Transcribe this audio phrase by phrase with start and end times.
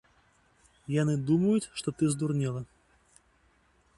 [1.01, 2.61] Яны думаюць, што ты здурнела.